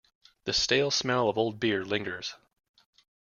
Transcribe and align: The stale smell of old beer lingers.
The 0.45 0.53
stale 0.53 0.89
smell 0.89 1.29
of 1.29 1.37
old 1.37 1.59
beer 1.59 1.85
lingers. 1.85 2.33